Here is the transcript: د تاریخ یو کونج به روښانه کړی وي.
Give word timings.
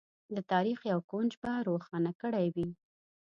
د 0.35 0.37
تاریخ 0.51 0.79
یو 0.91 0.99
کونج 1.11 1.31
به 1.41 1.51
روښانه 1.67 2.11
کړی 2.21 2.47
وي. 2.55 2.67